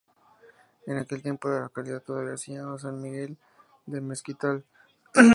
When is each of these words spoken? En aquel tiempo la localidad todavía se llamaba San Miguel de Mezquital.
En 0.87 0.97
aquel 0.97 1.21
tiempo 1.21 1.47
la 1.47 1.59
localidad 1.59 2.01
todavía 2.01 2.35
se 2.35 2.53
llamaba 2.53 2.79
San 2.79 2.99
Miguel 2.99 3.37
de 3.85 4.01
Mezquital. 4.01 4.65